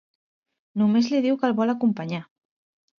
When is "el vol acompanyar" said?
1.51-2.27